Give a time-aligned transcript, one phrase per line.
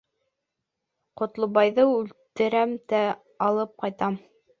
[1.21, 3.03] Ҡотлобайҙы үлтерәм дә
[3.49, 4.19] алып ҡайтам!